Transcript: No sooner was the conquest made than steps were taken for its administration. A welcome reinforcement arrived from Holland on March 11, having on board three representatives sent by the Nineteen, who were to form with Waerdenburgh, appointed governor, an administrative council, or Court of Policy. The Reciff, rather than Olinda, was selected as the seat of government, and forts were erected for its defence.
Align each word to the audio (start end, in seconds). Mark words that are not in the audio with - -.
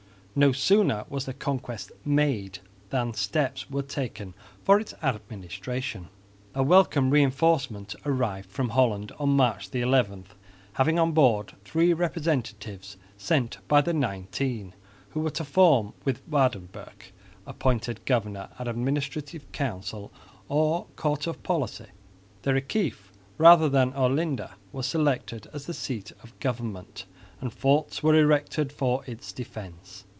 No 0.33 0.53
sooner 0.53 1.03
was 1.09 1.25
the 1.25 1.33
conquest 1.33 1.91
made 2.05 2.59
than 2.89 3.13
steps 3.13 3.69
were 3.69 3.81
taken 3.83 4.33
for 4.63 4.79
its 4.79 4.93
administration. 5.03 6.07
A 6.55 6.63
welcome 6.63 7.09
reinforcement 7.09 7.95
arrived 8.05 8.49
from 8.49 8.69
Holland 8.69 9.11
on 9.19 9.31
March 9.35 9.67
11, 9.75 10.23
having 10.75 10.97
on 10.97 11.11
board 11.11 11.51
three 11.65 11.91
representatives 11.93 12.95
sent 13.17 13.57
by 13.67 13.81
the 13.81 13.91
Nineteen, 13.91 14.73
who 15.09 15.19
were 15.19 15.31
to 15.31 15.43
form 15.43 15.91
with 16.05 16.25
Waerdenburgh, 16.29 17.11
appointed 17.45 18.05
governor, 18.05 18.47
an 18.57 18.69
administrative 18.69 19.51
council, 19.51 20.13
or 20.47 20.85
Court 20.95 21.27
of 21.27 21.43
Policy. 21.43 21.87
The 22.43 22.51
Reciff, 22.53 23.11
rather 23.37 23.67
than 23.67 23.91
Olinda, 23.93 24.51
was 24.71 24.87
selected 24.87 25.47
as 25.51 25.65
the 25.65 25.73
seat 25.73 26.13
of 26.23 26.39
government, 26.39 27.03
and 27.41 27.51
forts 27.51 28.01
were 28.01 28.15
erected 28.15 28.71
for 28.71 29.03
its 29.05 29.33
defence. 29.33 30.05